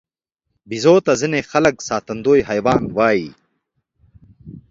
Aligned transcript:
بیزو 0.69 0.95
ته 1.05 1.11
ځینې 1.21 1.39
خلک 1.51 1.75
ساتندوی 1.89 2.39
حیوان 2.49 2.81
وایي. 2.97 3.29